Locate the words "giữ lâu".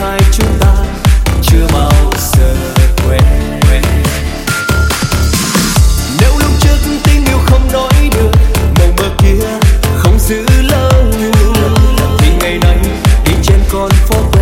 10.18-10.90